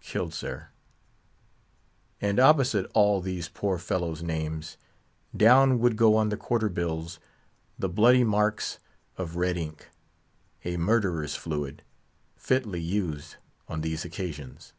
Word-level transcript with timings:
"Killed, 0.00 0.32
sir." 0.32 0.68
And 2.18 2.40
opposite 2.40 2.90
all 2.94 3.20
these 3.20 3.50
poor 3.50 3.76
fellows' 3.76 4.22
names, 4.22 4.78
down 5.36 5.78
would 5.78 5.96
go 5.98 6.16
on 6.16 6.30
the 6.30 6.38
quarter 6.38 6.70
bills 6.70 7.20
the 7.78 7.90
bloody 7.90 8.24
marks 8.24 8.78
of 9.18 9.36
red 9.36 9.58
ink—a 9.58 10.78
murderer's 10.78 11.36
fluid, 11.36 11.82
fitly 12.34 12.80
used 12.80 13.36
on 13.68 13.82
these 13.82 14.06
occasions. 14.06 14.72